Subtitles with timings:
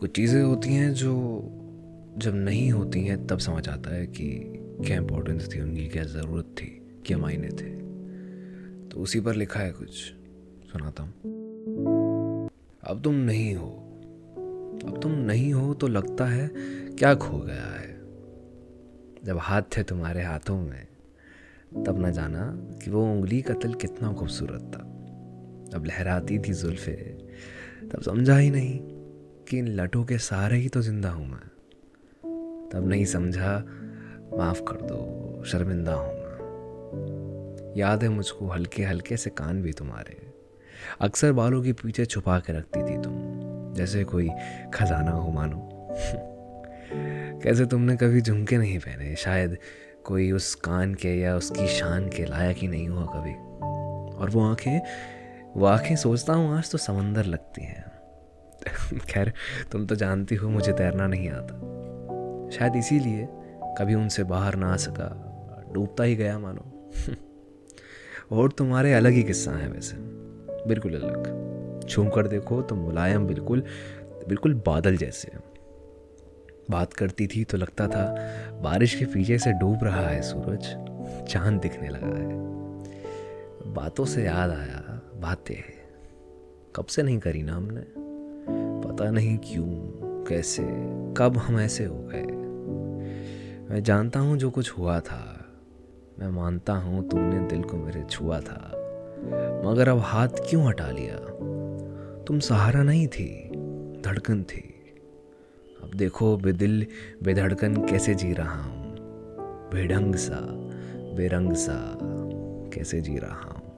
[0.00, 1.40] कुछ चीज़ें होती हैं जो
[2.18, 4.52] जब नहीं होती हैं, तब समझ आता है कि
[4.86, 7.76] क्या इम्पोर्टेंस थी उनकी, क्या ज़रूरत थी, क्या मायने थे।
[8.88, 9.88] तो उसी पर लिखा है कुछ।
[10.72, 11.12] सुनाता हूँ।
[12.84, 13.66] अब तुम नहीं हो।
[14.86, 16.50] अब तुम नहीं हो तो लगता है
[16.98, 18.00] क्या खो गया है।
[19.24, 20.86] जब हाथ थे तुम्हारे हाथों में,
[21.84, 24.80] तब न जाना कि वो उंगली का तिल कितना खूबसूरत था।
[25.78, 26.92] अब लहराती थी जुल्फे,
[27.92, 28.99] तब समझा ही नहीं।
[29.50, 31.48] कि इन लटों के सारे ही तो ज़िंदा हूँ मैं।
[32.68, 33.64] तब नहीं समझा,
[34.38, 36.30] माफ़ कर दो, शर्मिंदा हूँ मैं।
[37.76, 40.34] याद है मुझको हल्के हल्के से कान भी तुम्हारे।
[41.00, 43.14] अक्सर बालों के पीछे छुपा के रखती थी तुम,
[43.74, 44.28] जैसे कोई
[44.74, 45.68] खजाना हो, मानो।
[47.42, 49.58] कैसे तुमने कभी झुमके नहीं पहने, शायद
[50.04, 53.34] कोई उस कान के या उसकी शान के लायक ही नहीं हुआ कभी।
[54.16, 54.80] और वो आँखें
[55.56, 57.89] वो आँखें सोचता हूँ, आज तो समंदर लगती हैं।
[59.10, 59.32] खैर,
[59.72, 61.54] तुम तो जानती हो, मुझे तैरना नहीं आता।
[62.50, 63.28] शायद इसीलिए
[63.78, 65.26] कभी उनसे बाहर ना आ सका।
[65.72, 66.90] डूबता ही गया, मानो।
[68.36, 69.96] और तुम्हारे अलग ही किस्सा है वैसे।
[70.68, 71.40] बिल्कुल अलग।
[71.88, 73.64] छूम कर देखो तो मुलायम, बिल्कुल
[74.28, 75.32] बिल्कुल बादल जैसे
[76.70, 78.14] बात करती थी तो लगता था,
[78.60, 80.64] बारिश के पीछे से डूब रहा है सूरज।
[81.28, 82.28] चाँद दिखने लगा है।
[83.74, 85.62] बातों से याद आया, बातें।
[86.76, 87.99] कब से नहीं करी ना हमने?
[89.00, 89.66] पता नहीं क्यों,
[90.24, 90.62] कैसे,
[91.16, 92.22] कब हम ऐसे हो गए।
[93.70, 95.46] मैं जानता हूँ जो कुछ हुआ था।
[96.18, 98.72] मैं मानता हूँ तुमने दिल को मेरे छुआ था।
[99.64, 101.16] मगर अब हाथ क्यों हटा लिया?
[102.24, 103.50] तुम सहारा नहीं थी,
[104.04, 104.74] धड़कन थी।
[105.82, 106.86] अब देखो बेदिल,
[107.22, 108.96] बेधड़कन कैसे जी रहा हूँ।
[109.74, 110.40] बेढंग सा,
[111.16, 111.98] बेरंग सा
[112.74, 113.69] कैसे जी रहा हूँ।